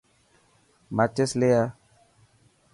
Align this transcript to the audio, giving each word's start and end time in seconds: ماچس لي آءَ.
ماچس 0.95 1.31
لي 1.39 1.49
آءَ. 1.61 1.69